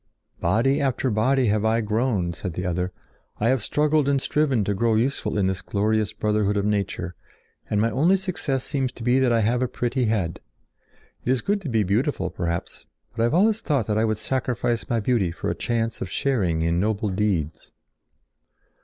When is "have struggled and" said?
3.49-4.19